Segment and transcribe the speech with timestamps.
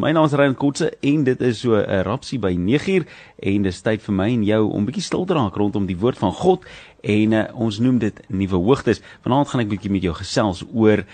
[0.00, 3.04] My naam is Ryan Kotse en dit is so 'n rapsie by 9uur
[3.36, 6.16] en dis tyd vir my en jou om bietjie stil te raak rondom die woord
[6.16, 6.64] van God
[7.02, 9.02] en uh, ons noem dit nuwe hoogtes.
[9.20, 11.04] Vanaand gaan ek bietjie met jou gesels oor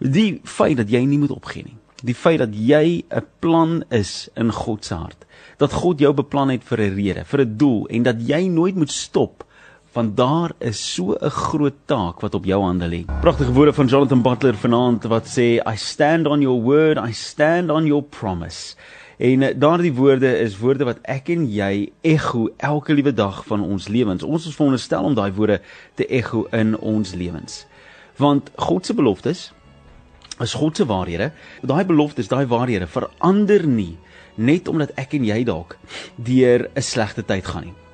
[0.00, 1.76] die feit dat jy nie moet opgee nie.
[2.02, 5.24] Die feit dat jy 'n plan is in God se hart.
[5.58, 8.74] Dat God jou beplan het vir 'n rede, vir 'n doel en dat jy nooit
[8.74, 9.45] moet stop
[9.96, 13.04] want daar is so 'n groot taak wat op jou hande lê.
[13.20, 17.70] Pragtige woorde van Jonathan Butler vanaand wat sê I stand on your word, I stand
[17.70, 18.76] on your promise.
[19.16, 23.62] En eh, daardie woorde is woorde wat ek en jy ekho elke liewe dag van
[23.62, 24.22] ons lewens.
[24.22, 25.60] Ons is veronderstel om daai woorde
[25.94, 27.66] te ekho in ons lewens.
[28.16, 29.52] Want God se beloftes
[30.40, 31.32] is God se waarhede.
[31.62, 33.96] Daai beloftes, daai waarhede verander nie
[34.34, 35.78] net omdat ek en jy dalk
[36.16, 37.85] deur 'n slegte tyd gaan nie.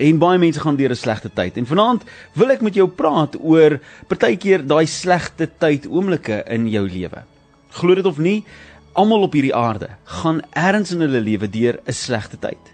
[0.00, 1.56] En baie mense gaan deur 'n slegte tyd.
[1.56, 6.88] En vanaand wil ek met jou praat oor partykeer daai slegte tyd oomblikke in jou
[6.88, 7.22] lewe.
[7.70, 8.44] Glo dit of nie,
[8.92, 12.64] almal op hierdie aarde gaan ergens in hulle lewe deur 'n slegte tyd.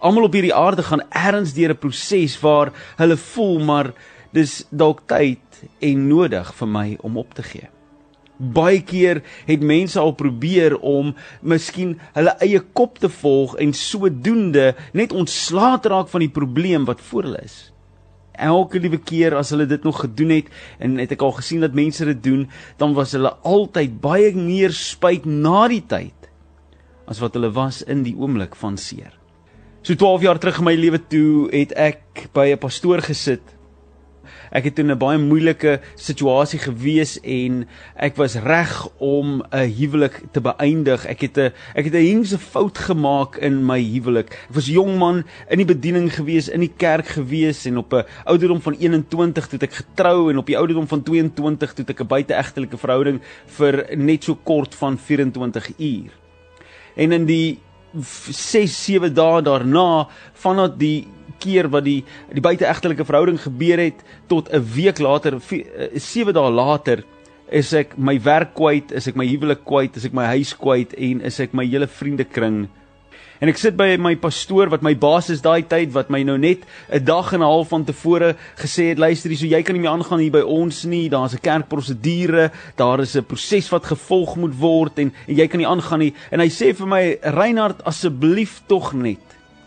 [0.00, 3.92] Almal op hierdie aarde gaan ergens deur 'n proses waar hulle voel maar
[4.32, 7.68] dis dalk tyd en nodig vir my om op te gee.
[8.42, 14.72] Baie keer het mense al probeer om miskien hulle eie kop te volg en sodoende
[14.98, 17.60] net ontslae te raak van die probleem wat voor hulle is.
[18.32, 20.50] Elke liewe keer as hulle dit nog gedoen het
[20.82, 22.48] en het ek al gesien dat mense dit doen,
[22.80, 26.30] dan was hulle altyd baie meer spyt na die tyd
[27.06, 29.12] as wat hulle was in die oomblik van seer.
[29.82, 33.42] So 12 jaar terug in my lewe toe het ek by 'n pastoor gesit
[34.52, 40.20] Ek het in 'n baie moeilike situasie gewees en ek was reg om 'n huwelik
[40.32, 41.06] te beëindig.
[41.06, 44.30] Ek het 'n ek het 'n hingse fout gemaak in my huwelik.
[44.30, 48.04] Ek was jong man in die bediening gewees, in die kerk gewees en op 'n
[48.24, 52.06] ouderdom van 21 toe ek getrou en op die ouderdom van 22 toe ek 'n
[52.06, 56.10] buiteegtelike verhouding vir net so kort van 24 uur.
[56.96, 57.58] En in die
[58.00, 61.06] 6 7 dae daarna vandat die
[61.42, 62.00] keer wat die
[62.32, 67.04] die buiteegtelike verhouding gebeur het tot 'n week later 7 eh, dae later
[67.52, 70.94] is ek my werk kwyt, is ek my huwelik kwyt, is ek my huis kwyt
[70.96, 72.68] en is ek my hele vriendekring.
[73.42, 76.36] En ek sit by my pastoor wat my baas is daai tyd wat my nou
[76.38, 79.74] net 'n dag en 'n half van tevore gesê het luister hier so jy kan
[79.74, 83.84] nie meer aangaan hier by ons nie daar's 'n kerkprosedure daar is 'n proses wat
[83.84, 86.14] gevolg moet word en, en jy kan nie aangaan nie.
[86.30, 89.18] En hy sê vir my Reinhard asseblief tog net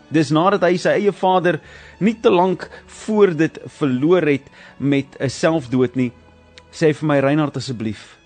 [0.08, 1.58] Dis nadat hy sy eie vader
[1.98, 2.68] nie te lank
[3.04, 4.46] voor dit verloor het
[4.78, 6.12] met 'n selfdood nie,
[6.72, 8.16] sê vir my Reinhard asseblief.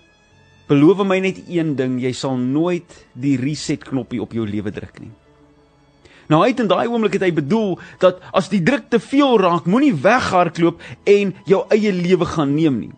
[0.67, 4.99] Beloof my net een ding, jy sal nooit die reset knoppie op jou lewe druk
[4.99, 5.11] nie.
[6.31, 9.65] Nou uit in daai oomblik het hy bedoel dat as die druk te veel raak,
[9.65, 12.93] moenie weghardloop en jou eie lewe gaan neem nie.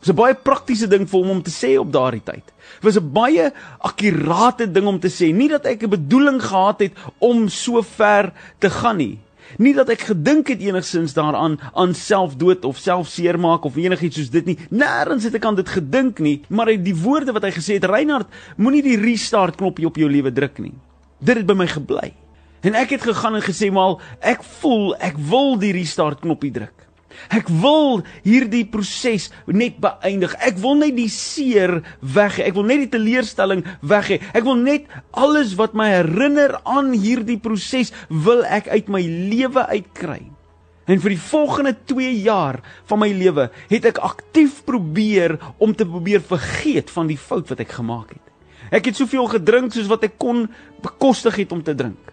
[0.00, 2.44] Dis 'n baie praktiese ding vir hom om te sê op daardie tyd.
[2.80, 6.80] Dit was 'n baie akkurate ding om te sê, nie dat ek 'n bedoeling gehad
[6.80, 9.18] het om so ver te gaan nie.
[9.58, 14.46] Nie dat ek gedink het enigsins daaraan aan selfdood of selfseermaak of enigiets soos dit
[14.46, 14.58] nie.
[14.70, 17.84] Nêrens het ek aan dit gedink nie, maar uit die woorde wat hy gesê het,
[17.84, 20.72] Reinhard, moenie die restart knoppie op jou lewe druk nie.
[21.18, 22.14] Dit het by my gebly.
[22.62, 26.89] En ek het gegaan en gesê, "Maar ek voel ek wil die restart knoppie druk."
[27.30, 30.34] Ek wil hierdie proses net beëindig.
[30.42, 32.48] Ek wil net die seer weg hê.
[32.50, 34.20] Ek wil net die teleurstelling weg hê.
[34.34, 39.66] Ek wil net alles wat my herinner aan hierdie proses wil ek uit my lewe
[39.70, 40.22] uitkry.
[40.90, 42.58] En vir die volgende 2 jaar
[42.90, 47.62] van my lewe het ek aktief probeer om te probeer vergeet van die fout wat
[47.62, 48.26] ek gemaak het.
[48.74, 50.48] Ek het soveel gedrink soos wat ek kon
[50.82, 52.10] bekostig het om te drink.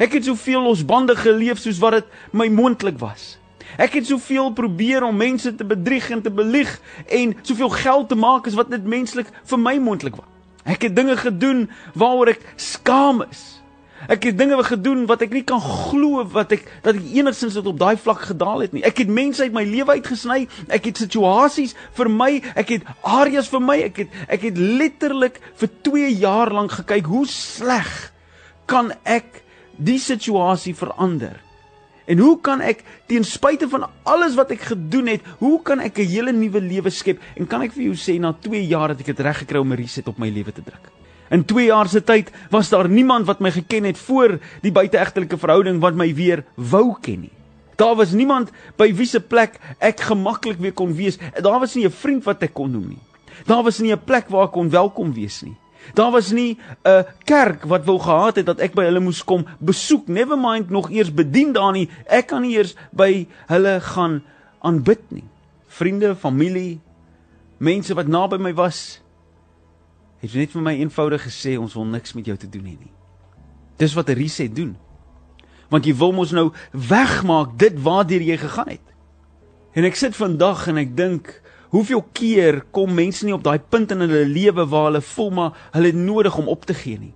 [0.00, 3.39] Ek het soveel losbandig geleef soos wat dit my moontlik was.
[3.78, 8.18] Ek het soveel probeer om mense te bedrieg en te belieg en soveel geld te
[8.18, 10.28] maak as wat dit menslik vir my moontlik was.
[10.64, 13.60] Ek het dinge gedoen waaroor ek skaam is.
[14.08, 17.76] Ek het dinge gedoen wat ek nie kan glo wat ek dat ek enigsins op
[17.80, 18.84] daai vlak gedaal het nie.
[18.86, 20.46] Ek het mense uit my lewe uitgesny.
[20.72, 23.76] Ek het situasies vir my, ek het areas vir my.
[23.90, 27.92] Ek het ek het letterlik vir 2 jaar lank gekyk hoe sleg
[28.70, 29.42] kan ek
[29.76, 31.36] die situasie verander?
[32.10, 35.98] En hoe kan ek ten spyte van alles wat ek gedoen het, hoe kan ek
[35.98, 37.20] 'n hele nuwe lewe skep?
[37.36, 39.72] En kan ek vir jou sê na 2 jaar het ek dit reg gekry om
[39.72, 40.90] 'n reset op my lewe te druk.
[41.30, 45.38] In 2 jaar se tyd was daar niemand wat my geken het voor die buiteegtelike
[45.38, 47.32] verhouding wat my weer wou ken nie.
[47.76, 51.18] Daar was niemand by wie se plek ek gemaklik weer kon wees.
[51.40, 53.02] Daar was nie 'n vriend wat ek kon noem nie.
[53.46, 55.56] Daar was nie 'n plek waar ek kon welkom wees nie.
[55.94, 59.46] Daar was nie 'n kerk wat wou gehad het dat ek by hulle moes kom
[59.58, 61.88] besoek, never mind nog eers bedien daar nie.
[62.06, 64.22] Ek kan nie eers by hulle gaan
[64.58, 65.24] aanbid nie.
[65.66, 66.80] Vriende, familie,
[67.58, 69.00] mense wat naby my was,
[70.20, 72.92] het net vir my eenvoudig gesê ons wil niks met jou te doen hê nie.
[73.76, 74.76] Dis wat 'n reset doen.
[75.68, 78.86] Want jy wil mos nou wegmaak dit waartoe jy gegaan het.
[79.72, 81.39] En ek sit vandag en ek dink,
[81.70, 85.56] hoeveel keer kom mense nie op daai punt in hulle lewe waar hulle voel maar
[85.72, 87.14] hulle het nodig om op te gee nie.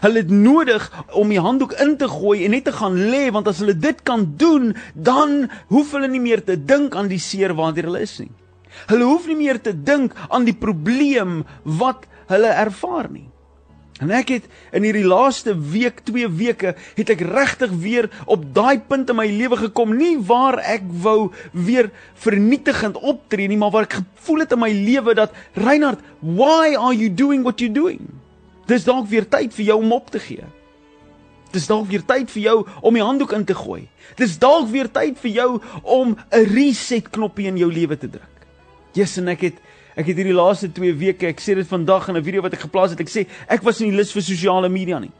[0.00, 3.48] Hulle het nodig om die handdoek in te gooi en net te gaan lê want
[3.50, 7.54] as hulle dit kan doen, dan hoef hulle nie meer te dink aan die seer
[7.54, 8.32] waartoe hulle is nie.
[8.90, 13.28] Hulle hoef nie meer te dink aan die probleem wat hulle ervaar nie.
[14.02, 18.80] En ek het in hierdie laaste week, 2 weke, het ek regtig weer op daai
[18.82, 21.92] punt in my lewe gekom, nie waar ek wou weer
[22.24, 26.94] vernietigend optree nie, maar waar ek gevoel het in my lewe dat Reinhard, why are
[26.94, 28.02] you doing what you doing?
[28.66, 30.42] Dis dalk weer tyd vir jou om op te gee.
[31.54, 33.84] Dis dalk weer tyd vir jou om die handdoek in te gooi.
[34.18, 35.50] Dis dalk weer tyd vir jou
[35.82, 38.33] om 'n reset knoppie in jou lewe te druk.
[38.94, 39.62] Jesus en ek het
[39.94, 42.66] Ek het hierdie laaste 2 weke, ek sê dit vandag in 'n video wat ek
[42.66, 45.12] geplaas het, ek sê ek was nie lus vir sosiale media nie.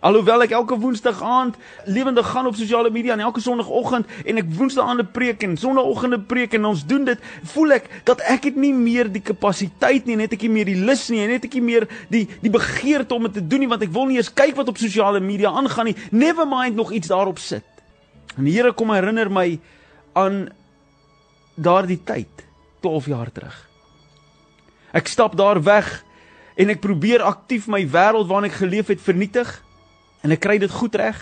[0.00, 4.46] Alhoewel ek elke woensdag aand lewendig gaan op sosiale media en elke sonoggend en ek
[4.46, 8.56] woensdae aande preek en sonoggende preek en ons doen dit, voel ek dat ek het
[8.56, 11.66] nie meer die kapasiteit nie, net ek nie meer die lus nie, net ek nie
[11.66, 14.56] meer die die begeerte om dit te doen nie want ek wil nie eens kyk
[14.56, 15.96] wat op sosiale media aangaan nie.
[16.10, 17.64] Never mind nog iets daarop sit.
[18.38, 19.58] En die Here kom herinner my
[20.14, 20.48] aan
[21.56, 22.47] daardie tyd
[22.80, 23.56] 12 jaar terug.
[24.92, 26.04] Ek stap daar weg
[26.56, 29.50] en ek probeer aktief my wêreld waarin ek geleef het vernietig
[30.22, 31.18] en ek kry dit goed reg.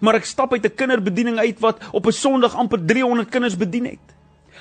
[0.00, 3.84] Maar ek stap uit 'n kinderbediening uit wat op 'n Sondag amper 300 kinders bedien
[3.84, 4.06] het.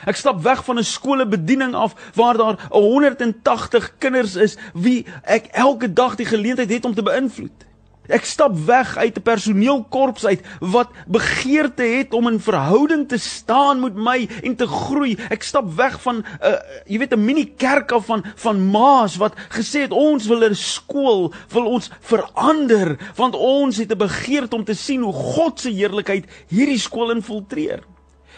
[0.05, 5.93] Ek stap weg van 'n skoolbediening af waar daar 180 kinders is wie ek elke
[5.93, 7.66] dag die geleentheid het om te beïnvloed.
[8.07, 13.79] Ek stap weg uit 'n personeelkorps uit wat begeerte het om in verhouding te staan
[13.79, 15.17] met my en te groei.
[15.29, 19.17] Ek stap weg van 'n uh, jy weet 'n mini kerk af van van Maas
[19.17, 24.55] wat gesê het ons wil 'n skool wil ons verander want ons het 'n begeerte
[24.55, 27.83] om te sien hoe God se heerlikheid hierdie skool infiltreer.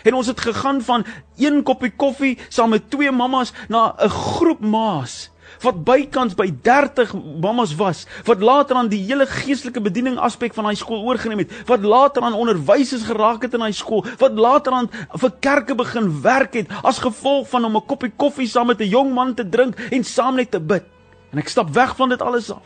[0.04, 1.06] En ons het gegaan van
[1.38, 5.30] een koppie koffie saam met twee mammas na 'n groep Maas
[5.62, 10.70] wat bykans by 30 mammas was, wat later aan die hele geestelike bediening aspek van
[10.70, 14.74] daai skool oorgeneem het, wat later aan onderwysers geraak het in daai skool, wat later
[14.74, 18.82] aan vir kerke begin werk het as gevolg van om 'n koppie koffie saam met
[18.82, 20.84] 'n jong man te drink en saam net te bid.
[21.32, 22.64] En ek stap weg van dit alles af.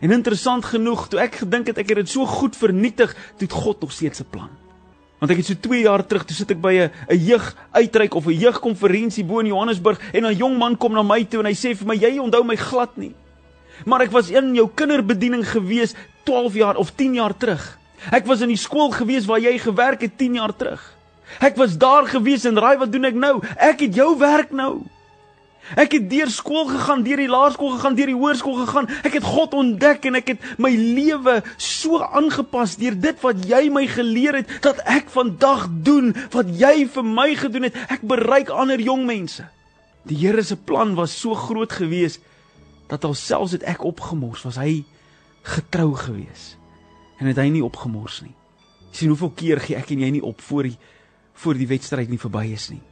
[0.00, 3.80] En interessant genoeg, toe ek gedink het ek het dit so goed vernietig, het God
[3.80, 4.63] nog steeds 'n plan.
[5.24, 8.14] Want ek het so 2 jaar terug, toe sit ek by 'n 'n jeug uitreik
[8.14, 11.46] of 'n jeugkonferensie bo in Johannesburg en 'n jong man kom na my toe en
[11.46, 13.14] hy sê vir my jy onthou my glad nie.
[13.86, 15.94] Maar ek was in jou kinderbediening gewees
[16.24, 17.78] 12 jaar of 10 jaar terug.
[18.12, 20.94] Ek was in die skool gewees waar jy gewerk het 10 jaar terug.
[21.40, 23.40] Ek was daar gewees en raai wat doen ek nou?
[23.56, 24.84] Ek het jou werk nou.
[25.72, 28.88] Ek het deur skool gegaan, deur die laerskool gegaan, deur die hoërskool gegaan.
[29.08, 33.62] Ek het God ontdek en ek het my lewe so aangepas deur dit wat jy
[33.72, 37.80] my geleer het dat ek vandag doen wat jy vir my gedoen het.
[37.88, 39.48] Ek bereik ander jong mense.
[40.04, 42.20] Die Here se plan was so groot geweest
[42.92, 44.82] dat alselfs het ek opgemors, was hy
[45.48, 46.58] getrou geweest.
[47.16, 48.34] En het hy nie opgemors nie.
[48.92, 50.76] Sien hoeveel keer gee ek en jy nie op voor die
[51.34, 52.82] voor die wedstryd nie verby is nie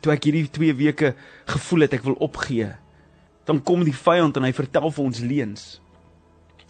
[0.00, 1.14] toe ek hierdie 2 weke
[1.48, 2.72] gevoel het ek wil opgee,
[3.46, 5.66] dan kom die vyand en hy vertel vir ons leuns.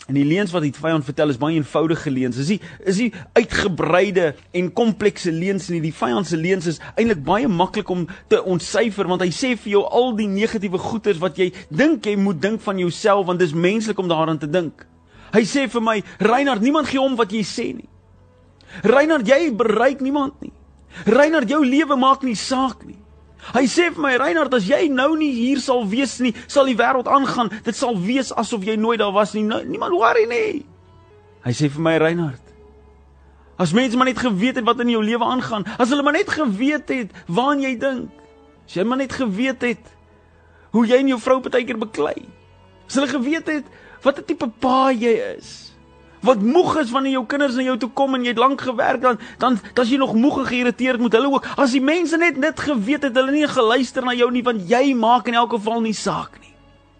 [0.06, 2.36] En die leuns wat die vyand vertel is baie eenvoudige leuns.
[2.39, 5.81] Is nie is nie uitgebreide en komplekse leuns nie.
[5.82, 9.72] Die vyand se leuns is eintlik baie maklik om te ontsyfer want hy sê vir
[9.72, 13.56] jou al die negatiewe goeders wat jy dink jy moet dink van jouself want dis
[13.56, 14.86] menslik om daaraan te dink.
[15.34, 17.89] Hy sê vir my, Reinhard, niemand gee om wat jy sê nie.
[18.86, 20.53] Reinhard, jy bereik niemand nie.
[21.05, 22.98] Reinhard, jou lewe maak nie saak nie.
[23.55, 26.76] Hy sê vir my Reinhard, as jy nou nie hier sal wees nie, sal die
[26.76, 27.52] wêreld aangaan.
[27.64, 29.44] Dit sal wees asof jy nooit daar was nie.
[29.46, 30.64] Nou, niemand worry nie.
[31.46, 32.43] Hy sê vir my Reinhard,
[33.56, 36.28] as mense maar net geweet het wat in jou lewe aangaan, as hulle maar net
[36.28, 38.24] geweet het waaraan jy dink,
[38.66, 39.93] as jy maar net geweet het
[40.74, 42.19] hoe jy en jou vrou partykeer beklei.
[42.88, 43.70] As hulle geweet het
[44.02, 45.76] wat 'n tipe pa jy is
[46.27, 49.01] wat moeg is wanneer jou kinders na jou toe kom en jy het lank gewerk
[49.05, 51.47] dan dan dan's jy nog moeg en geïrriteerd met hulle ook.
[51.56, 54.95] As die mense net net geweet het hulle nie geluister na jou nie want jy
[54.95, 56.55] maak in elk geval nie saak nie.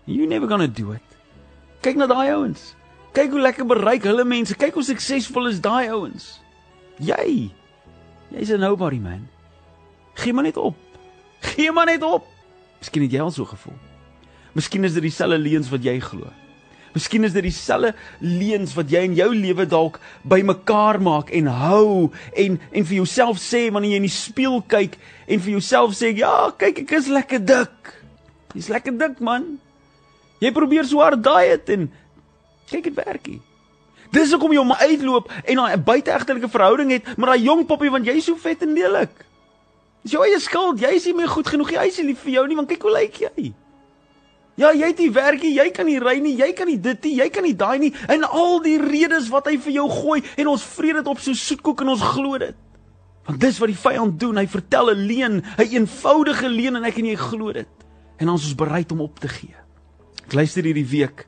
[0.06, 1.02] You never to do it.
[1.83, 2.75] Kyk na daai ouens.
[3.12, 4.54] Kyk hoe lekker bereik hulle mense.
[4.54, 6.40] Kyk hoe suksesvol is daai ouens.
[6.99, 7.50] Jy.
[8.30, 9.28] Jy's 'n nobody man.
[10.14, 10.76] Gee maar net op.
[11.40, 12.25] Gee maar net op.
[12.78, 13.75] Miskien het jy al so gevoel.
[14.52, 16.30] Miskien is dit dieselfde leuns wat jy glo.
[16.96, 17.92] Miskien is dit dieselfde
[18.24, 21.88] leuns wat jy in jou lewe dalk bymekaar maak en hou
[22.32, 24.96] en en vir jouself sê wanneer jy in die spieël kyk
[25.28, 27.92] en vir jouself sê ja, kyk ek is lekker dik.
[28.54, 29.58] Jy's lekker dik man.
[30.40, 31.90] Jy probeer so hard diet en
[32.70, 33.42] kyk dit werk nie.
[34.16, 38.08] Dis hoekom jy hom uitloop en 'n buiteegtelike verhouding het met daai jong poppie want
[38.08, 39.12] jy's so vet en lelik.
[40.08, 40.80] Jou eie skuld.
[40.80, 41.70] Jy is nie meer goed genoeg.
[41.76, 43.52] Jy is nie lief vir jou nie want kyk hoe lyk jy.
[44.56, 47.02] Ja, jy het nie werk nie, jy kan nie ry nie, jy kan nie dit
[47.04, 50.22] nie, jy kan nie daai nie en al die redes wat hy vir jou gooi
[50.40, 52.56] en ons vreet dit op so soetkoek en ons glo dit.
[53.26, 56.98] Want dis wat die vyand doen, hy vertel 'n leuen, 'n eenvoudige leuen en ek
[56.98, 57.68] en jy glo dit.
[58.16, 59.54] En ons is bereid om op te gee.
[60.25, 61.26] Ek luister hierdie week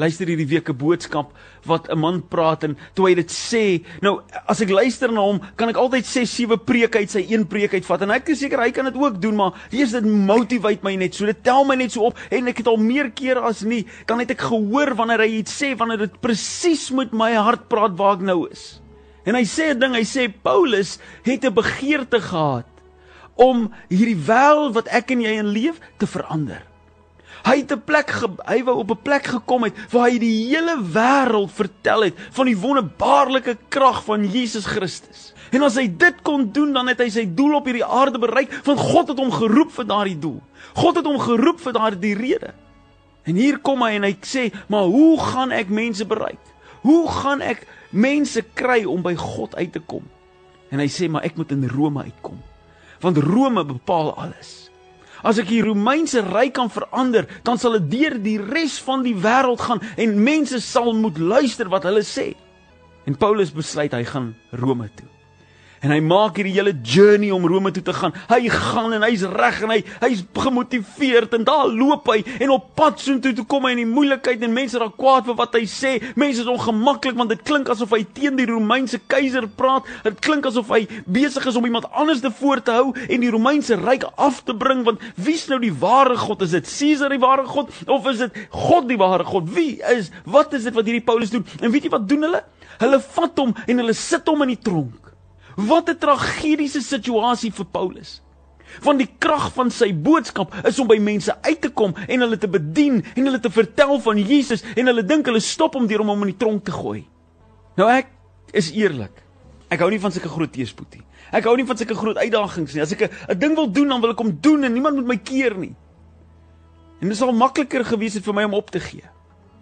[0.00, 1.32] luister hierdie week 'n boodskap
[1.66, 5.40] wat 'n man praat en toe hy dit sê, nou as ek luister na hom,
[5.56, 8.60] kan ek altyd sê sewe preke uit sy een preek uitvat en ek is seker
[8.60, 11.74] hy kan dit ook doen, maar eers dit motiveer my net so, dit tel my
[11.74, 14.94] net so op en ek het al meer kere as nie, kan net ek gehoor
[14.94, 18.80] wanneer hy iets sê wanneer dit presies met my hart praat waar ek nou is.
[19.24, 22.66] En hy sê 'n ding, hy sê Paulus het 'n begeerte gehad
[23.36, 26.71] om hierdie wêreld wat ek en jy in leef te verander.
[27.42, 28.10] Hy het 'n plek
[28.46, 32.46] hy wou op 'n plek gekom het waar hy die hele wêreld vertel het van
[32.46, 35.32] die wonderbaarlike krag van Jesus Christus.
[35.52, 38.52] En as hy dit kon doen, dan het hy sy doel op hierdie aarde bereik,
[38.64, 40.40] want God het hom geroep vir daardie doel.
[40.74, 42.54] God het hom geroep vir daardie rede.
[43.28, 46.40] En hier kom hy en hy sê, "Maar hoe gaan ek mense bereik?
[46.82, 50.02] Hoe gaan ek mense kry om by God uit te kom?"
[50.70, 52.42] En hy sê, "Maar ek moet in Rome uitkom."
[53.00, 54.70] Want Rome bepaal alles.
[55.22, 59.14] As ek die Romeinse ryk kan verander, dan sal dit deur die res van die
[59.14, 62.32] wêreld gaan en mense sal moet luister wat hulle sê.
[63.06, 65.08] En Paulus besluit hy gaan Rome toe.
[65.82, 68.12] En hy maak hierdie hele journey om Rome toe te gaan.
[68.30, 72.68] Hy gaan en hy's reg en hy hy's gemotiveerd en daar loop hy en op
[72.78, 75.64] pad soontoe toe kom hy in die moeilikheid en mense raak kwaad vir wat hy
[75.66, 75.96] sê.
[76.14, 79.90] Mense is ongemaklik want dit klink asof hy teen die Romeinse keiser praat.
[80.06, 83.34] Dit klink asof hy besig is om iemand anders te voor te hou en die
[83.34, 86.46] Romeinse ryk af te bring want wie's nou die ware God?
[86.46, 89.50] Is dit Caesar die ware God of is dit God die ware God?
[89.50, 91.42] Wie is wat is dit wat hierdie Paulus doen?
[91.58, 92.46] En weet jy wat doen hulle?
[92.78, 95.11] Hulle vat hom en hulle sit hom in die tronk.
[95.56, 98.22] Wat 'n tragediese situasie vir Paulus.
[98.80, 102.38] Want die krag van sy boodskap is om by mense uit te kom en hulle
[102.38, 106.00] te bedien en hulle te vertel van Jesus en hulle dink hulle stop hom deur
[106.00, 107.06] om hom in die tronk te gooi.
[107.76, 108.08] Nou ek
[108.52, 109.12] is eerlik.
[109.68, 111.04] Ek hou nie van sulke groot teëspoed nie.
[111.32, 112.82] Ek hou nie van sulke groot uitdagings nie.
[112.82, 115.16] As ek 'n ding wil doen, dan wil ek hom doen en niemand moet my
[115.16, 115.74] keer nie.
[117.00, 119.04] En dit sal makliker gewees het vir my om op te gee.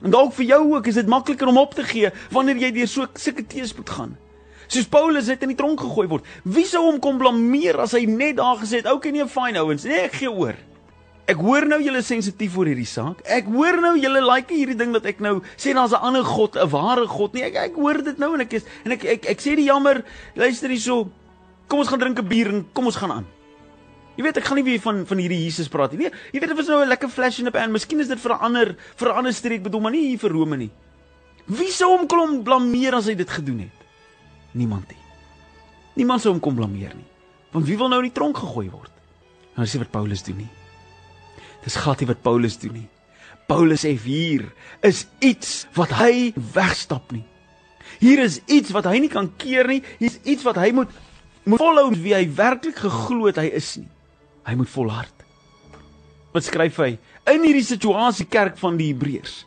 [0.02, 2.88] En dalk vir jou ook is dit makliker om op te gee wanneer jy deur
[2.88, 4.16] so sulke teëspoed gaan
[4.70, 6.26] soos Paulus het in die tronk gegooi word.
[6.46, 9.56] Wie sou hom kon blameer as hy net daar gesê het, "Oké, okay, nee, fyn
[9.56, 10.54] ouens, nee, ek gee oor."
[11.30, 13.20] Ek hoor nou julle sensitief oor hierdie saak.
[13.24, 16.56] Ek hoor nou julle like hierdie ding dat ek nou sê daar's 'n ander God,
[16.56, 17.42] 'n ware God nie.
[17.42, 19.66] Ek ek hoor dit nou en ek is en ek ek, ek, ek sê die
[19.66, 20.02] jammer,
[20.34, 21.08] luister hierso.
[21.68, 23.26] Kom ons gaan drink 'n bier en kom ons gaan aan.
[24.16, 25.98] Jy weet ek gaan nie weer van van hierdie Jesus praat nie.
[25.98, 27.70] Nee, jy weet dit was nou 'n lekker flash in the pan.
[27.70, 30.30] Miskien is dit vir 'n ander vir 'n ander streek bedoel, maar nie hier vir
[30.30, 30.70] Rome nie.
[31.46, 33.79] Wie sou hom kon blameer as hy dit gedoen het?
[34.52, 35.02] Niemand nie.
[36.00, 37.06] Niemand sou hom kon blameer nie.
[37.54, 38.92] Want wie wil nou in die tronk gegooi word?
[39.56, 40.50] Nou sien wat Paulus doen nie.
[41.64, 42.88] Dis gat nie wat Paulus doen nie.
[43.50, 44.46] Paulus sê hier
[44.86, 47.24] is iets wat hy wegstap nie.
[47.98, 49.80] Hier is iets wat hy nie kan keer nie.
[49.98, 50.92] Hier's iets wat hy moet
[51.48, 53.88] moet volhou wie hy werklik geglo het hy is nie.
[54.46, 55.24] Hy moet volhard.
[56.34, 56.92] Wat skryf hy
[57.32, 59.40] in hierdie situasie kerk van die Hebreërs?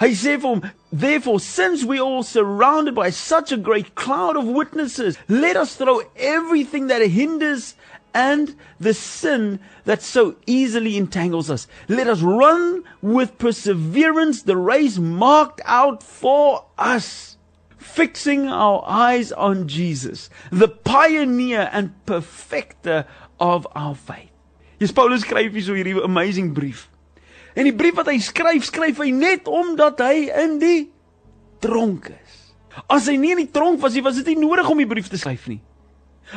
[0.00, 4.46] Sê vir hom, therefore since we are all surrounded by such a great cloud of
[4.46, 7.74] witnesses, let us throw everything that hinders
[8.14, 11.68] and the sin that so easily entangles us.
[11.88, 17.36] Let us run with perseverance the race marked out for us,
[17.76, 23.06] fixing our eyes on Jesus, the pioneer and perfecter
[23.38, 24.30] of our faith.
[24.78, 26.89] Yes, Paulus skryf hier so hierdie amazing brief.
[27.54, 30.80] En die brief wat hy skryf, skryf hy net omdat hy in die
[31.62, 32.36] tronk is.
[32.86, 35.10] As hy nie in die tronk was nie, was dit nie nodig om die brief
[35.10, 35.60] te skryf nie.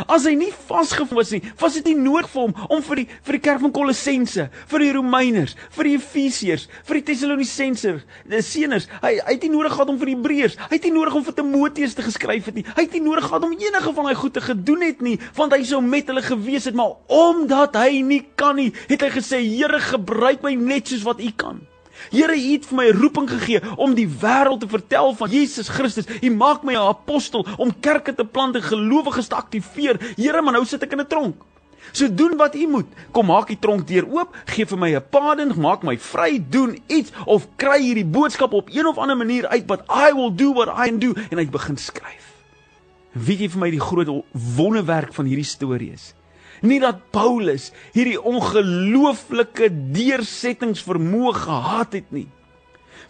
[0.08, 3.08] As hy nie vasgevang was nie, was dit nie nodig vir hom om vir die
[3.28, 7.96] vir die kerk van Kolossense, vir die Romeiners, vir die Efesiërs, vir die Tessalonisense,
[8.30, 10.94] die seners, hy hy het nie nodig gehad om vir die Hebreërs, hy het nie
[10.96, 12.66] nodig om vir Timoteus te geskryf het nie.
[12.74, 15.54] Hy het nie nodig gehad om enige van daai goed te gedoen het nie, want
[15.54, 19.44] hy sou met hulle gewees het, maar omdat hy nie kan nie, het hy gesê,
[19.44, 21.62] Here, gebruik my net soos wat U kan.
[22.12, 25.70] Here, U het vir my 'n roeping gegee om die wêreld te vertel van Jesus
[25.70, 26.06] Christus.
[26.22, 30.00] U maak my 'n apostel om kerke te plant en gelowiges te aktiveer.
[30.16, 31.36] Here, maar nou sit ek in 'n tronk.
[31.92, 32.86] So doen wat U moet.
[33.12, 36.78] Kom maak die tronk deur oop, gee vir my 'n pardon, maak my vry, doen
[36.88, 40.54] iets of kry hierdie boodskap op een of ander manier uit wat I will do
[40.54, 42.34] what I can do en hy begin skryf.
[43.14, 44.24] Weet jy vir my die groot
[44.56, 46.14] wonderwerk van hierdie storie is?
[46.64, 52.30] Nie dat Paulus hierdie ongelooflike deursettingsvermoë gehad het nie.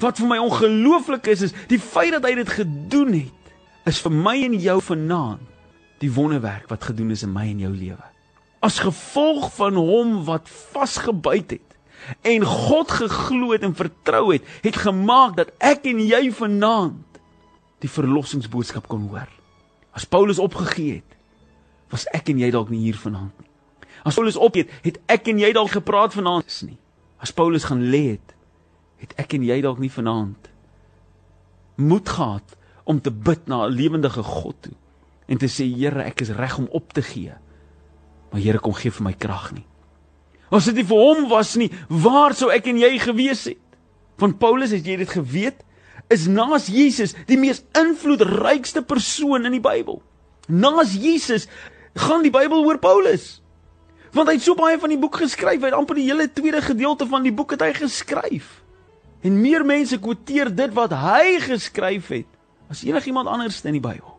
[0.01, 3.51] Wat vir my ongelooflik is is die feit dat hy dit gedoen het,
[3.85, 5.49] is vir my en jou vanaand
[6.01, 8.09] die wonderwerk wat gedoen is in my en jou lewe.
[8.63, 11.69] As gevolg van hom wat vasgebyt het
[12.27, 17.21] en God geglo het en vertrou het, het gemaak dat ek en jy vanaand
[17.83, 19.29] die verlossingsboodskap kon hoor.
[19.95, 21.17] As Paulus opgegee het,
[21.93, 23.42] was ek en jy dalk nie hier vanaand nie.
[24.03, 26.77] As Paulus opgee het, het ek en jy dalk gepraat vanaand nie.
[27.23, 28.33] As Paulus gaan lê het,
[29.03, 30.49] het ek en jy dalk nie vanaand
[31.75, 34.75] moed gehad om te bid na 'n lewendige God toe
[35.27, 37.33] en te sê Here, ek is reg om op te gee.
[38.31, 39.65] Maar Here, kom gee vir my krag nie.
[40.51, 43.57] As dit nie vir hom was nie, waar sou ek en jy gewees het?
[44.17, 45.63] Van Paulus het jy dit geweet,
[46.09, 50.01] is naas Jesus die mees invloedrykste persoon in die Bybel.
[50.47, 51.47] Naas Jesus
[51.95, 53.42] gaan die Bybel oor Paulus.
[54.13, 56.61] Want hy het so baie van die boek geskryf, hy het amper die hele tweede
[56.61, 58.59] gedeelte van die boek het hy geskryf.
[59.25, 62.29] En meer mense kwoteer dit wat hy geskryf het
[62.69, 64.13] as enigiemand anders in die Bybel.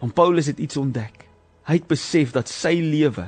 [0.00, 1.26] Want Paulus het iets ontdek.
[1.66, 3.26] Hy het besef dat sy lewe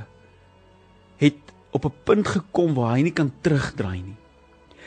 [1.23, 4.22] het op 'n punt gekom waar hy nie kan terugdraai nie.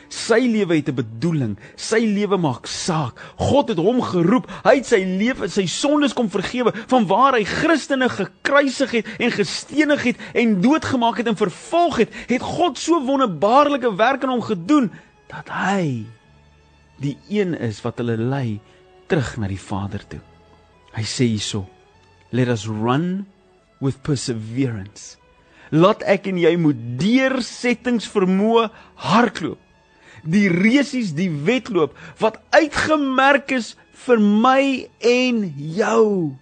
[0.10, 1.58] Sy lewe het 'n bedoeling.
[1.76, 3.20] Sy lewe maak saak.
[3.38, 4.50] God het hom geroep.
[4.64, 9.32] Hy het sy lewe, sy sondes kom vergewe van waar hy Christene gekruisig het en
[9.32, 12.10] gestenig het en doodgemaak het en vervolg het.
[12.28, 14.92] Het God so wonderbaarlike werk aan hom gedoen
[15.28, 16.06] dat hy
[17.02, 18.60] die een is wat hulle lei
[19.08, 20.22] terug na die Vader toe.
[20.96, 21.66] Hy sê hierso:
[22.32, 23.26] Let us run
[23.82, 25.18] with perseverance.
[25.72, 28.70] Laat ek en jy moet deursettings vermoë
[29.02, 29.60] hardloop.
[30.26, 34.62] Die resies die wedloop wat uitgemerk is vir my
[35.00, 35.44] en
[35.78, 36.36] jou.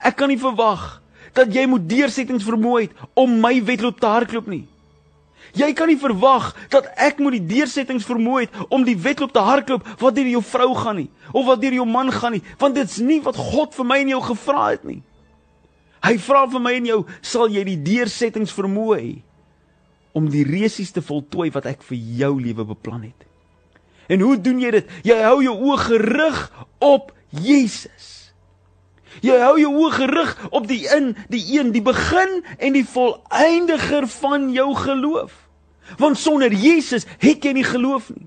[0.00, 1.00] Ek kan nie verwag
[1.36, 4.64] dat jy moet deursettings vermoë het om my wedloop te hardloop nie.
[5.56, 9.42] Jy kan nie verwag dat ek moet die deursettings vermoë het om die wedloop te
[9.42, 12.76] hardloop wat deur jou vrou gaan nie of wat deur jou man gaan nie, want
[12.78, 15.00] dit's nie wat God vir my en jou gevra het nie.
[16.00, 19.10] Hy vra vir my en jou, sal jy die deursettings vermoë hê
[20.16, 23.29] om die resies te voltooi wat ek vir jou lewe beplan het?
[24.10, 24.88] En hoe doen jy dit?
[25.06, 26.38] Jy hou jou oë gerig
[26.82, 28.08] op Jesus.
[29.22, 34.08] Jy hou jou oë gerig op die in, die een, die begin en die volëindiger
[34.18, 35.36] van jou geloof.
[36.02, 38.26] Want sonder Jesus het jy nie geloof nie.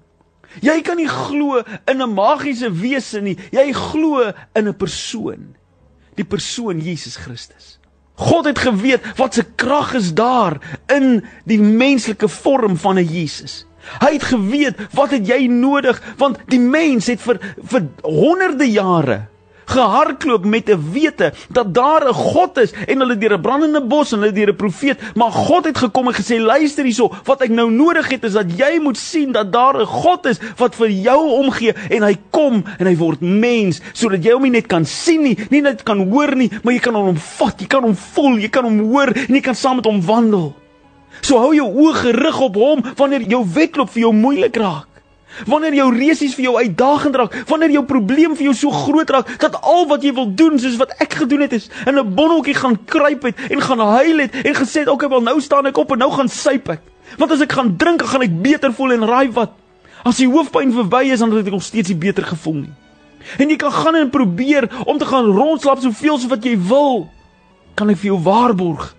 [0.64, 3.38] Jy kan nie glo in 'n magiese wese nie.
[3.52, 5.56] Jy glo in 'n persoon.
[6.16, 7.80] Die persoon Jesus Christus.
[8.16, 13.66] God het geweet wat se krag is daar in die menslike vorm van 'n Jesus.
[14.00, 19.22] Hy het geweet wat het jy nodig want die mens het vir vir honderde jare
[19.66, 24.12] gehardloop met 'n wete dat daar 'n God is en hulle deur 'n brandende bos
[24.12, 27.50] en hulle deur 'n profeet, maar God het gekom en gesê luister hierso, wat ek
[27.50, 30.90] nou nodig het is dat jy moet sien dat daar 'n God is wat vir
[30.90, 34.86] jou omgee en hy kom en hy word mens sodat jy hom nie net kan
[34.86, 37.96] sien nie, nie net kan hoor nie, maar jy kan hom vat, jy kan hom
[37.96, 40.63] voel, jy kan hom hoor en jy kan saam met hom wandel.
[41.24, 44.90] So hou jou oë gerig op hom wanneer jou wedloop vir jou moeilik raak.
[45.50, 49.32] Wanneer jou resies vir jou uitdagend raak, wanneer jou probleem vir jou so groot raak
[49.42, 52.54] dat al wat jy wil doen soos wat ek gedoen het is in 'n bonneltjie
[52.54, 55.78] gaan kruip het en gaan huil het en gesê het okay wel nou staan ek
[55.78, 56.82] op en nou gaan syp ek.
[57.18, 59.52] Want as ek gaan drink, gaan ek beter voel en raai wat.
[60.04, 62.74] As die hoofpyn verby is, dan het ek nog steeds nie beter gevoel nie.
[63.40, 67.08] En jy kan gaan en probeer om te gaan rondslap soveel so wat jy wil.
[67.76, 68.96] Kan ek vir jou waarborg?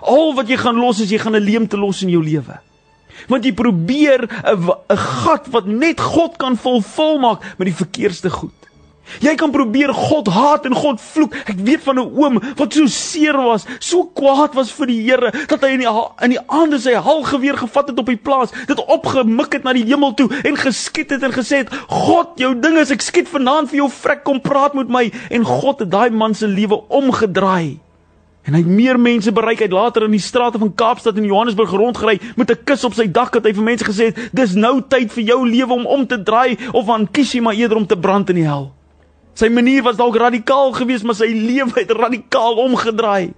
[0.00, 2.60] Al wat jy gaan los is jy gaan 'n leemte los in jou lewe
[3.26, 8.54] want jy probeer 'n gat wat net God kan volvul maak met die verkeerste goed.
[9.24, 11.34] Jy kan probeer God haat en God vloek.
[11.48, 15.32] Ek weet van 'n oom wat so seer was, so kwaad was vir die Here
[15.48, 15.88] dat hy in die
[16.22, 19.84] in die aande sy halgeweer gevat het op die plaas, dit opgemik het na die
[19.84, 23.70] hemel toe en geskiet het en gesê het: "God, jou ding is ek skiet vanaand
[23.70, 27.87] vir jou vrek kom praat met my." En God het daai man se lewe omgedraai.
[28.48, 31.70] En hy het meer mense bereik uit later in die strate van Kaapstad en Johannesburg
[31.76, 35.12] rondgery met 'n kus op sy dak het hy vir mense gesê dis nou tyd
[35.12, 37.96] vir jou lewe om om te draai of aan kies jy maar eerder om te
[37.96, 38.72] brand in die hel.
[39.34, 43.34] Sy manier was dalk radikaal geweest maar sy lewe het radikaal omgedraai.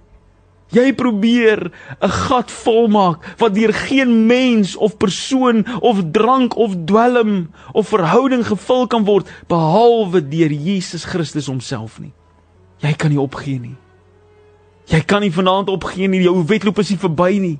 [0.71, 1.71] Jy probeer
[2.01, 8.47] 'n gat volmaak wat deur geen mens of persoon of drank of dwelm of verhouding
[8.47, 12.13] gevul kan word behalwe deur Jesus Christus homself nie.
[12.79, 13.80] Jy kan nie opgee nie.
[14.91, 17.57] Jy kan nie vanaand opgee nie, jou wedloop is nie verby nie.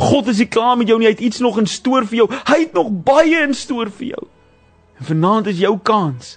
[0.00, 2.28] God is nie klaar met jou nie, hy het iets nog in stoor vir jou.
[2.48, 4.24] Hy het nog baie in stoor vir jou.
[5.00, 6.36] En vanaand is jou kans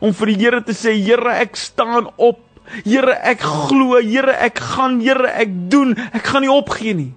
[0.00, 2.42] om vir die Here te sê, Here, ek staan op.
[2.84, 5.96] Here, ek glo, Here, ek gaan, Here, ek doen.
[6.12, 7.12] Ek gaan nie opgee nie.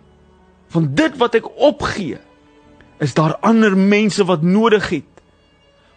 [0.74, 2.18] van dit wat ek opgee,
[3.04, 5.10] is daar ander mense wat nodig het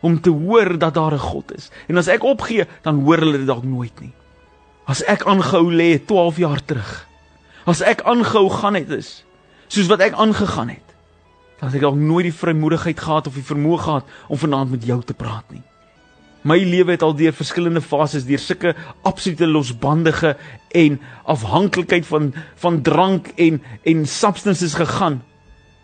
[0.04, 1.70] om te hoor dat daar 'n God is.
[1.88, 4.12] En as ek opgee, dan hoor hulle dit dalk nooit nie.
[4.86, 6.90] As ek aangehou lê 12 jaar terug.
[7.66, 9.22] As ek aangehou gaan het is
[9.66, 10.92] soos wat ek aangegaan het.
[11.58, 14.84] Dan het ek dalk nooit die vrymoedigheid gehad of die vermoë gehad om vanaand met
[14.86, 15.64] jou te praat nie.
[16.46, 20.36] My lewe het al deur verskillende fases, deur sulke absolute losbandige
[20.70, 22.30] en afhanklikheid van
[22.62, 25.22] van drank en en substances gegaan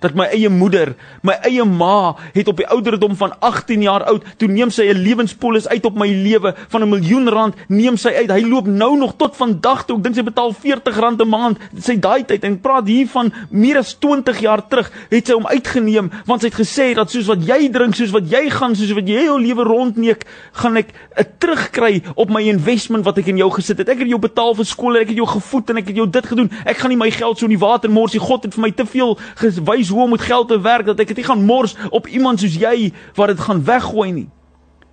[0.02, 4.24] dat my eie moeder, my eie ma het op die ouderdom van 18 jaar oud,
[4.36, 8.08] toe neem sy 'n lewenspolis uit op my lewe van 'n miljoen rand, neem sy
[8.08, 8.30] uit.
[8.30, 9.96] Hy loop nou nog tot vandag toe.
[9.96, 11.58] Ek dink sy betaal 40 rand 'n maand.
[11.78, 15.46] Sy daai tyd en praat hier van meer as 20 jaar terug, het sy hom
[15.46, 18.92] uitgeneem want sy het gesê dat soos wat jy drink, soos wat jy gaan, soos
[18.92, 23.36] wat jy jou lewe rondneek, gaan ek 'n terugkry op my investment wat ek in
[23.36, 23.88] jou gesit het.
[23.88, 26.26] Ek het jou betaal vir skool, ek het jou gevoed en ek het jou dit
[26.26, 26.50] gedoen.
[26.64, 28.20] Ek gaan nie my geld so in die water mors nie.
[28.20, 31.12] God het vir my te veel gewys hoe om met geld te werk dat ek
[31.12, 34.28] dit nie gaan mors op iemand soos jy wat dit gaan weggooi nie.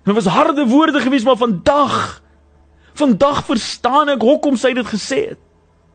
[0.04, 2.20] Dit was harde woorde gewees maar vandag
[3.00, 5.40] vandag verstaan ek hoekom sy dit gesê het.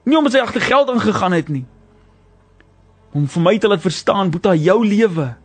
[0.06, 1.65] Nie omdat sy agter geld ingegaan het nie.
[3.13, 5.36] Om vir my te laat verstaan Boeta jou lewe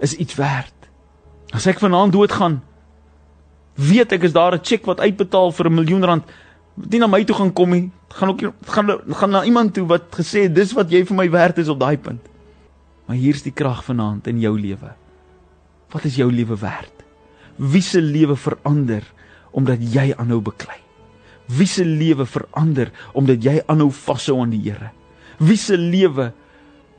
[0.00, 0.72] is iets werd.
[1.54, 2.60] As ek vanaand doodgaan,
[3.76, 6.24] weet ek is daar 'n cheque wat uitbetaal vir 'n miljoen rand
[6.76, 7.90] nie na my toe gaan kom nie.
[8.08, 11.58] Gaan ook gaan gaan na iemand toe wat gesê dis wat jy vir my werd
[11.58, 12.20] is op daai punt.
[13.06, 14.92] Maar hier's die krag vanaand in jou lewe.
[15.92, 17.04] Wat is jou lewe werd?
[17.56, 19.06] Wie se lewe verander
[19.56, 20.78] omdat jy aanhou beklei?
[21.46, 24.90] Wie se lewe verander omdat jy aanhou vashou aan die Here?
[25.38, 26.32] Wie se lewe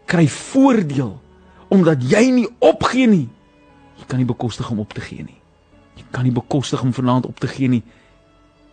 [0.07, 1.17] kry voordeel
[1.73, 3.27] omdat jy nie opgee nie?
[3.97, 5.39] Jy kan nie bekostig om op te gee nie.
[5.97, 7.83] Jy kan nie bekostig om vanaand op te gee nie.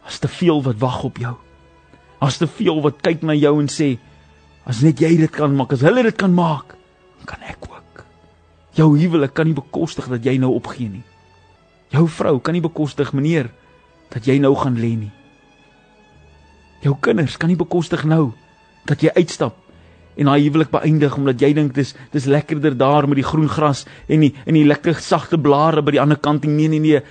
[0.04, 1.34] As te veel wat wag op jou.
[2.22, 3.96] As te veel wat kyk na jou en sê
[4.64, 6.76] as net jy dit kan maak, as hulle dit kan maak,
[7.24, 8.04] kan ek ook.
[8.74, 11.04] Jou huwelik kan nie bekostig dat jy nou opgee nie.
[11.94, 13.50] Jou vrou kan nie bekostig meneer
[14.10, 15.12] dat jy nou gaan lê nie.
[16.82, 18.32] Jou kinders kan nie bekostig nou
[18.84, 19.56] dat jy uitstap
[20.14, 23.84] en daai huwelik beëindig omdat jy dink dis dis lekkerder daar met die groen gras
[24.06, 26.46] en die en die lekker sagte blare by die ander kant.
[26.46, 27.02] Nee nee nee.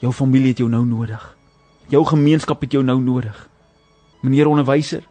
[0.00, 1.20] Jou familie het jou nou nodig.
[1.92, 3.36] Jou gemeenskap het jou nou nodig.
[4.22, 5.02] Meneer onderwyser,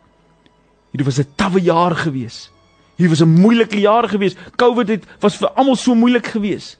[0.91, 2.51] hierdie was 'n tawwe jaar geweest.
[2.99, 4.35] Hier was 'n moeilike jaar gewees.
[4.55, 6.77] COVID het was vir almal so moeilik gewees.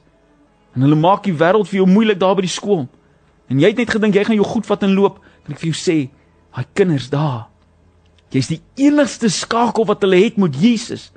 [0.74, 2.88] En hulle maak die wêreld vir jou moeilik daar by die skool.
[3.48, 5.18] En jy het net gedink jy gaan jou goed vat en loop.
[5.44, 6.10] Kan ek vir jou sê,
[6.54, 7.48] daai kinders daar.
[8.30, 11.12] Jy's die enigste skakel wat hulle het met Jesus.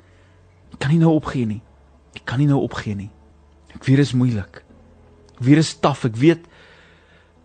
[0.70, 1.62] Jy kan nie nou opgee nie.
[2.14, 3.10] Jy kan nie nou opgee nie.
[3.74, 4.64] Ek weet dit is moeilik.
[5.36, 6.04] Ek weet dit is taaf.
[6.04, 6.46] Ek weet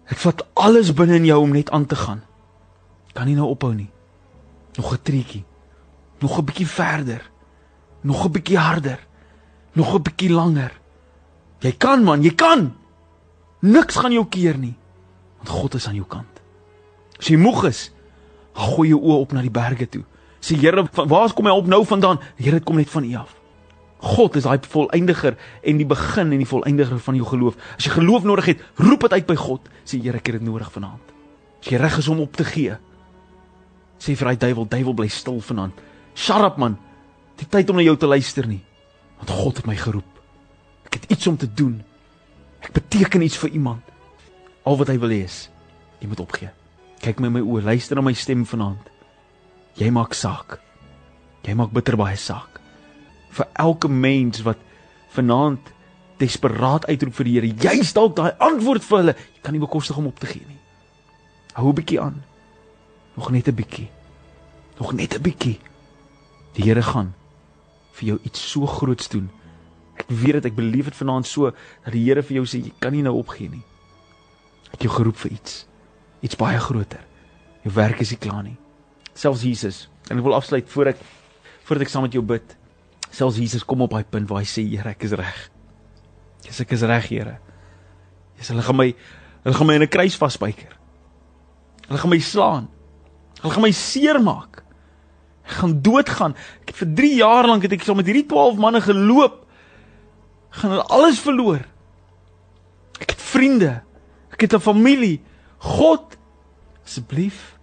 [0.09, 2.23] ek vat alles binne in jou om net aan te gaan.
[3.07, 3.89] Jy kan nie nou ophou nie.
[4.77, 5.43] Nog 'n treetjie.
[6.21, 7.21] Nog 'n bietjie verder
[8.01, 8.99] nog 'n bietjie harder,
[9.73, 10.71] nog 'n bietjie langer.
[11.59, 12.73] Jy kan man, jy kan.
[13.59, 14.75] Niks gaan jou keer nie,
[15.37, 16.41] want God is aan jou kant.
[17.19, 17.91] As jy moeg is,
[18.53, 20.03] gooi jou oë op na die berge toe.
[20.39, 22.19] Sê Here, waar kom my op nou vandaan?
[22.37, 23.35] Here, dit kom net van U af.
[23.99, 27.55] God is daai volëindiger en die begin en die volëindiger van jou geloof.
[27.75, 29.69] As jy geloof nodig het, roep dit uit by God.
[29.83, 31.11] Sê Here, ek het dit nodig vanaand.
[31.59, 32.77] As jy reg is om op te gee,
[33.99, 35.75] sê vir daai duiwel, duiwel bly stil vanaand.
[36.15, 36.77] Shut up man
[37.39, 38.61] die tyd om na jou te luister nie.
[39.19, 40.19] Want God het my geroep.
[40.87, 41.79] Ek het iets om te doen.
[42.63, 43.83] Ek beteken iets vir iemand.
[44.67, 45.47] Al wat hy wil hê is
[45.99, 46.51] jy moet opgee.
[47.03, 48.85] Kyk my in my oë, luister na my stem vanaand.
[49.79, 50.57] Jy maak saak.
[51.43, 52.59] Jy maak bitter baie saak.
[53.35, 54.61] Vir elke mens wat
[55.15, 55.73] vanaand
[56.19, 59.15] desperaat uitroep vir die Here, jy's dalk daai antwoord vir hulle.
[59.35, 60.59] Jy kan nie bekostig om op te gee nie.
[61.55, 62.23] Hou 'n bietjie aan.
[63.15, 63.89] Nog net 'n bietjie.
[64.79, 65.59] Nog net 'n bietjie.
[66.55, 67.18] Die Here gaan
[67.99, 69.29] vir jou iets so groots doen.
[69.99, 72.71] Ek weet dit, ek beleef dit vanaand so dat die Here vir jou sê jy
[72.79, 73.63] kan nie nou opgee nie.
[74.69, 75.65] Ek het jou geroep vir iets.
[76.25, 77.03] Iets baie groter.
[77.65, 78.55] Jou werk is nie klaar nie.
[79.19, 81.03] Selfs Jesus, en ek wil afsluit voor ek
[81.67, 82.55] voordat ek saam met jou bid.
[83.11, 85.39] Selfs Jesus kom op daai punt waar hy sê Here, ek is reg.
[86.45, 87.35] Jesus, ek is reg, Here.
[88.37, 88.89] Jesus, hulle gaan my
[89.43, 90.73] hulle gaan my in 'n kruis vasbyker.
[91.89, 92.69] Hulle gaan my slaan.
[93.41, 94.63] Hulle gaan my seermaak
[95.57, 96.35] gaan doodgaan.
[96.61, 99.45] Ek het vir 3 jaar lank het ek saam met hierdie 12 manne geloop.
[100.59, 101.65] Gaan hulle alles verloor.
[102.99, 103.81] Ek het vriende.
[104.33, 105.21] Ek het 'n familie.
[105.57, 106.17] God,
[106.85, 107.57] asseblief,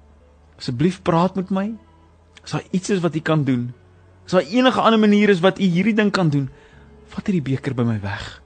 [0.59, 1.75] asseblief praat met my.
[2.45, 3.75] As daar iets is wat U kan doen.
[4.25, 6.51] As daar enige ander manier is wat U hierdie ding kan doen,
[7.09, 8.43] vat hierdie beker by my weg.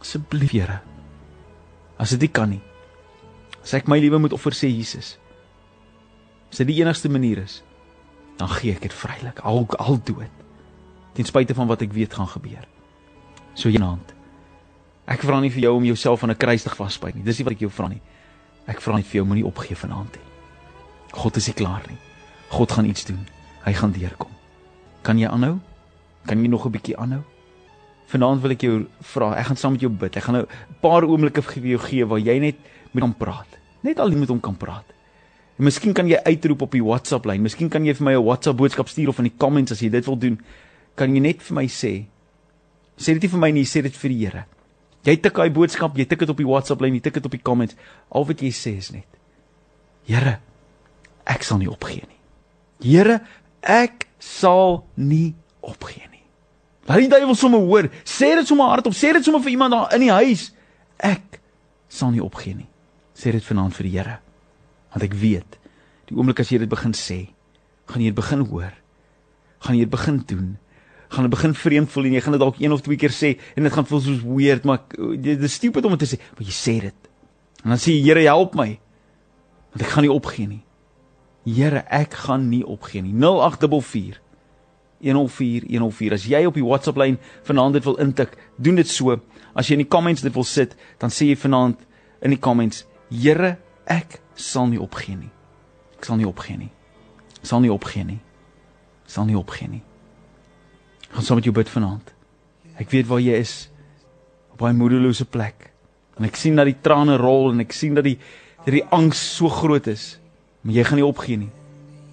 [0.00, 0.80] Asseblief, Here.
[1.98, 2.62] As dit nie kan nie.
[3.62, 5.18] As ek my lewe moet offer sê Jesus.
[6.50, 7.62] As dit die enigste manier is
[8.36, 10.30] dan gee ek dit vrylik, al al dood.
[11.16, 12.66] Ten spyte van wat ek weet gaan gebeur.
[13.54, 14.12] So jy naand.
[15.06, 17.24] Ek vra nie vir jou om jouself aan 'n kruis te vasbyt nie.
[17.24, 18.02] Dis nie wat ek jou vra nie.
[18.66, 20.26] Ek vra net vir jou moenie opgee vanaand nie.
[21.12, 21.98] God is nie klaar nie.
[22.50, 23.26] God gaan iets doen.
[23.64, 24.30] Hy gaan deurkom.
[25.02, 25.60] Kan jy aanhou?
[26.26, 27.22] Kan jy nog 'n bietjie aanhou?
[28.06, 30.16] Vanaand wil ek jou vra, ek gaan saam met jou bid.
[30.16, 32.56] Ek gaan nou 'n paar oomblikke vir jou gee waar jy net
[32.92, 33.46] met hom praat.
[33.82, 34.95] Net alleen met hom kan praat.
[35.56, 37.44] En miskien kan jy uitroep op die WhatsApp lyn.
[37.44, 39.88] Miskien kan jy vir my 'n WhatsApp boodskap stuur of in die comments as jy
[39.88, 40.40] dit wil doen.
[40.94, 42.06] Kan jy net vir my sê?
[42.96, 44.44] Sê dit nie vir my nie, sê dit vir die Here.
[45.04, 47.30] Jy tik daai boodskap, jy tik dit op die WhatsApp lyn, jy tik dit op
[47.30, 47.76] die comments.
[48.10, 49.06] Al wat jy sê is net:
[50.06, 50.40] Here,
[51.26, 52.18] ek sal nie opgee nie.
[52.80, 53.20] Here,
[53.62, 56.24] ek sal nie opgee nie.
[56.86, 57.88] Laat die duiwel sommer hoor.
[58.04, 60.52] Sê dit sommer hardop, sê dit sommer vir iemand daar in die huis.
[60.98, 61.40] Ek
[61.88, 62.68] sal nie opgee nie.
[63.16, 64.18] Sê dit vanaand vir die Here.
[64.96, 65.58] Want ek weet,
[66.08, 67.26] die oomblik as jy dit begin sê,
[67.90, 68.72] gaan jy dit begin hoor.
[69.60, 70.46] Gaan jy dit begin doen.
[71.12, 73.34] Gaan dit begin vreemd voel en jy gaan dit dalk een of twee keer sê
[73.54, 76.48] en dit gaan voel soos weird, maar dit is stupid om dit te sê, maar
[76.48, 77.12] jy sê dit.
[77.62, 78.70] En dan sê jy, Here, help my.
[79.74, 80.62] Want ek gaan nie opgee nie.
[81.44, 83.12] Here, ek gaan nie opgee nie.
[83.20, 84.22] 0844
[85.04, 86.16] 104 104.
[86.16, 89.20] As jy op die WhatsApp lyn vanaand dit wil intik, doen dit so.
[89.52, 91.84] As jy in die comments dit wil sit, dan sê jy vanaand
[92.24, 95.30] in die comments: Here, ek sal nie opgee nie.
[95.98, 96.70] Ek sal nie opgee nie.
[97.40, 98.20] Ek sal nie opgee nie.
[99.04, 99.82] Ek sal nie opgee nie.
[101.14, 102.12] Gaan saam met jou bid vanaand.
[102.76, 103.68] Ek weet waar jy is
[104.52, 105.70] op daai moedelose plek.
[106.18, 108.18] En ek sien dat die trane rol en ek sien dat die
[108.66, 110.16] dat die angs so groot is.
[110.66, 111.52] Maar jy gaan nie opgee nie.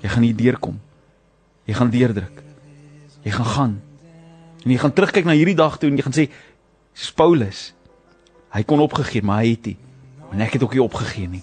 [0.03, 0.75] Jy gaan nie deurkom.
[1.65, 2.43] Jy gaan deurdruk.
[3.23, 3.73] Jy gaan gaan.
[4.63, 6.27] En jy gaan terugkyk na hierdie dag toe en jy gaan sê
[7.17, 7.71] Paulus.
[8.53, 9.77] Hy kon opgegee, maar hy het nie.
[10.31, 11.41] En ek het ook nie opgegee nie.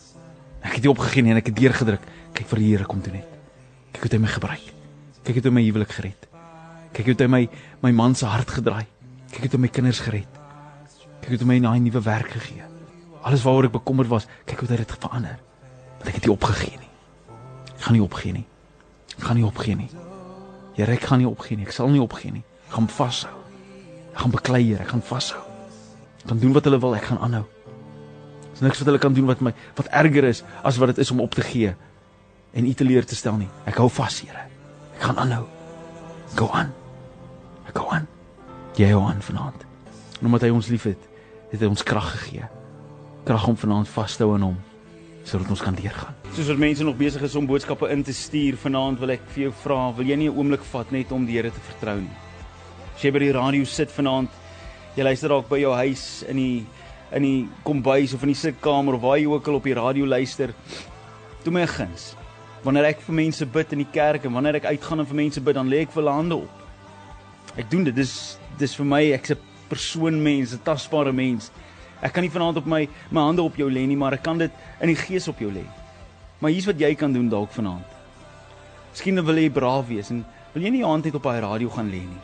[0.62, 2.02] Ek het nie opgegee nie en ek het deurgedruk.
[2.36, 3.28] Kyk vir die Here kom toe net.
[3.92, 4.66] Kyk hoe hy my gebruik.
[5.24, 6.26] Kyk hoe hy my huwelik gered.
[6.92, 7.42] Kyk hoe hy my
[7.82, 8.86] my man se hart gedraai.
[9.32, 10.40] Kyk hoe hy my kinders gered.
[11.20, 12.64] Kyk hoe hy my 'n nuwe werk gegee.
[13.22, 15.38] Alles waaroor ek bekommerd was, kyk hoe hy dit verander.
[15.98, 16.88] Want ek het nie opgegee nie.
[17.76, 18.46] Ek gaan nie opgee nie.
[19.18, 19.90] Ek gaan nie opgee nie.
[20.76, 21.66] Here, ek gaan nie opgee nie.
[21.66, 22.44] Ek sal nie opgee nie.
[22.68, 23.32] Ek gaan vashou.
[24.14, 24.82] Ek gaan beklei, Here.
[24.82, 25.40] Ek gaan vashou.
[26.22, 26.96] Ek gaan doen wat hulle wil.
[26.96, 27.44] Ek gaan aanhou.
[28.60, 31.10] Dis niks wat hulle kan doen wat my wat erger is as wat dit is
[31.14, 31.70] om op te gee
[32.52, 33.48] en u te leer te stel nie.
[33.64, 34.42] Ek hou vas, Here.
[34.98, 35.46] Ek gaan aanhou.
[36.36, 36.68] Go aan.
[37.70, 38.04] Ek go aan.
[38.76, 39.64] Jy hou aan vanaand.
[40.18, 41.06] En omdat hy ons liefhet,
[41.54, 42.50] het hy ons krag gegee.
[43.24, 44.58] Krag om vanaand vas te hou aan hom
[45.24, 46.16] sodat ons kan deurgaan.
[46.34, 49.44] Soos wat mense nog besig is om boodskappe in te stuur, vanaand wil ek vir
[49.44, 52.16] jou vra, wil jy nie 'n oomblik vat net om die Here te vertrou nie?
[52.96, 54.30] As jy by die radio sit vanaand,
[54.96, 56.66] jy luister dalk by jou huis in die
[57.12, 60.06] in die kombuis of in die sitkamer of waar jy ook al op die radio
[60.06, 60.54] luister,
[61.44, 62.14] doen my guns.
[62.62, 65.40] Wanneer ek vir mense bid in die kerk en wanneer ek uitgaan en vir mense
[65.40, 66.66] bid, dan lê ek vir hulle hande op.
[67.58, 67.96] Ek doen dit.
[67.96, 71.50] Dis dis vir my ek's 'n persoon mens, 'n tasbare mens.
[72.02, 74.38] Ek kan nie vanaand op my my hande op jou lê nie, maar ek kan
[74.38, 75.64] dit in die gees op jou lê.
[76.40, 77.84] Maar hier's wat jy kan doen dalk vanaand.
[78.92, 81.68] Miskien wil jy braaf wees en wil jy nie jou hand net op daai radio
[81.68, 82.22] gaan lê nie.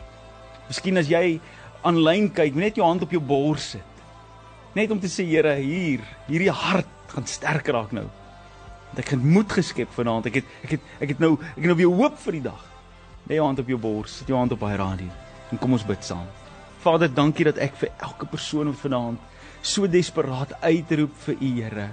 [0.67, 1.39] Miskien as jy
[1.83, 3.96] aanlyn kyk, net jou hand op jou bors sit.
[4.77, 8.05] Net om te sê Here, hier, hierdie hart gaan sterk raak nou.
[8.91, 10.27] Want ek het moed geskep vanaand.
[10.29, 12.59] Ek het ek het ek het nou ek het nou weer hoop vir die dag.
[13.25, 15.09] Lê jou hand op jou bors, sit jou hand op daai radio
[15.49, 16.27] en kom ons bid saam.
[16.83, 21.89] Vader, dankie dat ek vir elke persoon vanaand so desperaat uitroep vir u Here.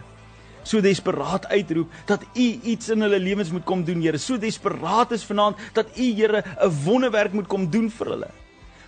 [0.64, 4.20] So desperaat uitroep dat u iets in hulle lewens moet kom doen, Here.
[4.20, 8.30] So desperaat is vanaand dat u Here 'n wonderwerk moet kom doen vir hulle.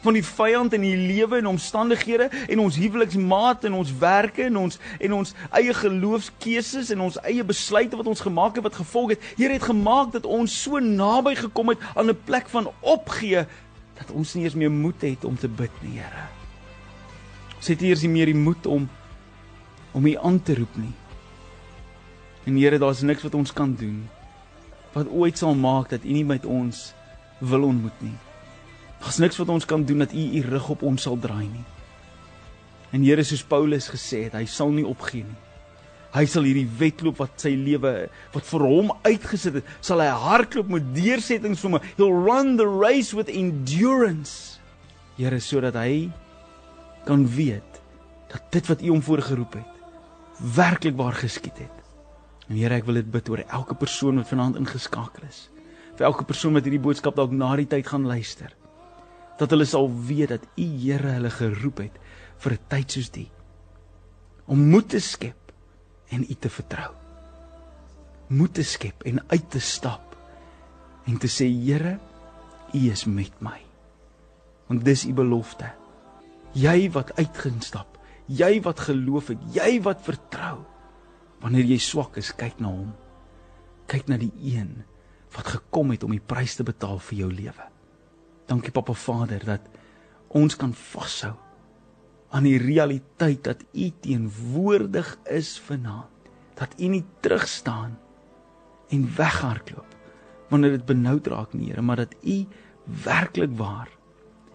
[0.06, 4.56] Van die vyand in die lewe en omstandighede en ons huweliksmaat en ons werke en
[4.60, 9.16] ons en ons eie geloofskeuses en ons eie besluite wat ons gemaak het wat gevolg
[9.16, 9.24] het.
[9.34, 13.46] Here het gemaak dat ons so naby gekom het aan 'n plek van opgee
[13.98, 16.28] dat ons nie eens meer moed het om te bid nie, Here.
[17.56, 18.88] Ons het eers nie meer die moed om
[19.92, 20.92] om U aan te roep nie.
[22.44, 24.08] En Here, daar's niks wat ons kan doen
[24.92, 26.94] wat ooit sal maak dat U nie met ons
[27.38, 28.14] wil ontmoet nie.
[29.06, 31.62] Daar's niks wat ons kan doen dat U U rug op ons sal draai nie.
[32.90, 35.36] En Here, soos Paulus gesê het, hy sal nie opgee nie.
[36.10, 37.92] Hy sal hierdie wedloop wat sy lewe
[38.34, 41.82] wat vir hom uitgesit het, sal hy hardloop met deursettings vir my.
[42.00, 44.58] He'll run the race with endurance.
[45.20, 46.10] Here, sodat hy
[47.06, 47.80] kan weet
[48.34, 49.72] dat dit wat U hom voorgeroep het
[50.56, 51.82] werklik waar geskied het.
[52.50, 55.46] En Here, ek wil dit bid oor elke persoon wat vanaand ingeskakel is.
[55.94, 58.50] Vir elke persoon wat hierdie boodskap dalk na die tyd gaan luister.
[59.36, 61.96] Dat hulle sal weet dat U Here hulle geroep het
[62.38, 63.30] vir 'n tyd soos die
[64.46, 65.52] om moed te skep
[66.14, 66.92] en U te vertrou.
[68.26, 70.14] Moed te skep en uit te stap
[71.06, 71.98] en te sê Here,
[72.74, 73.58] U is met my.
[74.66, 75.70] Want dis U belofte.
[76.56, 80.64] Jy wat uitgestap, jy wat geloof het, jy wat vertrou.
[81.42, 82.94] Wanneer jy swak is, kyk na hom.
[83.86, 84.84] Kyk na die een
[85.36, 87.66] wat gekom het om die prys te betaal vir jou lewe.
[88.46, 89.60] Dankie Papa Vader dat
[90.28, 91.34] ons kan vashou
[92.30, 96.10] aan die realiteit dat U teenwoordig is vanaand.
[96.54, 97.98] Dat U nie terugstaan
[98.88, 99.94] en weghardloop
[100.48, 102.46] wanneer dit benoud raak nie, Here, maar dat U
[103.02, 103.88] werklik waar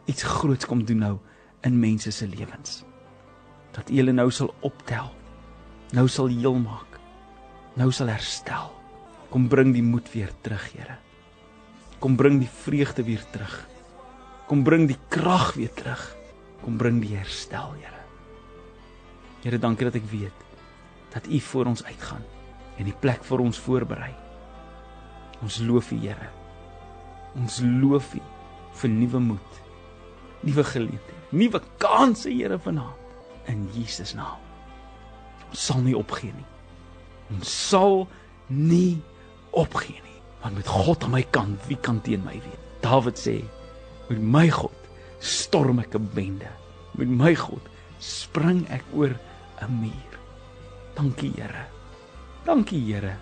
[0.05, 1.17] iets groots kom doen nou
[1.61, 2.83] in mense se lewens.
[3.71, 5.11] Dat U hulle nou sal optel.
[5.91, 6.99] Nou sal heel maak.
[7.75, 8.71] Nou sal herstel.
[9.29, 10.97] Kom bring die moed weer terug, Here.
[11.99, 13.67] Kom bring die vreugde weer terug.
[14.51, 16.01] Kom bring die krag weer terug.
[16.59, 18.01] Kom bring die herstel, Here.
[19.45, 20.41] Here, dankie dat ek weet
[21.13, 22.25] dat U voor ons uitgaan
[22.75, 24.11] en die plek vir ons voorberei.
[25.39, 26.27] Ons loof U, Here.
[27.39, 28.19] Ons loof U
[28.81, 29.61] vir nuwe moed,
[30.43, 34.43] nuwe geleenthede, nuwe kansse, Here vanaand in Jesus naam.
[35.47, 36.49] Ons sal nie opgee nie.
[37.37, 38.03] Ons sal
[38.51, 38.99] nie
[39.55, 40.19] opgee nie.
[40.43, 42.69] Want met God aan my kant, wie kan teen my wees?
[42.83, 43.39] Dawid sê,
[44.11, 44.77] met my God
[45.19, 46.51] storm ek 'n bende.
[46.97, 47.63] Met my God
[47.99, 49.15] spring ek oor
[49.61, 50.13] 'n muur.
[50.95, 51.65] Dankie Here.
[52.45, 53.15] Dankie Here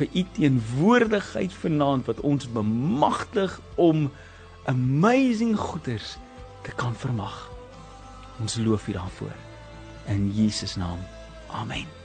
[0.00, 4.08] vir u teenwoordigheid vanaand wat ons bemagtig om
[4.64, 6.16] amazing goeders
[6.64, 7.50] te kan vermag.
[8.40, 9.36] Ons loof U daarvoor
[10.08, 10.98] in Jesus naam.
[11.52, 11.99] Amen.